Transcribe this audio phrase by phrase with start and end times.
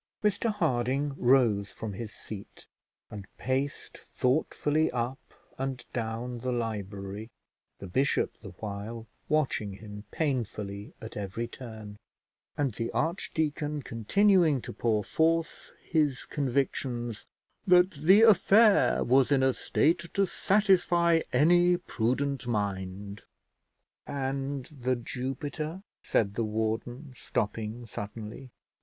[0.23, 2.65] Mr Harding rose from his seat
[3.11, 5.19] and paced thoughtfully up
[5.59, 7.29] and down the library,
[7.77, 11.97] the bishop the while watching him painfully at every turn,
[12.57, 17.25] and the archdeacon continuing to pour forth his convictions
[17.67, 23.21] that the affair was in a state to satisfy any prudent mind.
[24.07, 28.49] "And The Jupiter?" said the warden, stopping suddenly.